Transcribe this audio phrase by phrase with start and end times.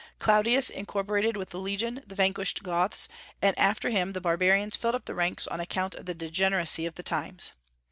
[0.17, 3.07] Claudius incorporated with the legion the vanquished Goths,
[3.39, 6.95] and after him the barbarians filled up the ranks on account of the degeneracy of
[6.95, 7.51] the times.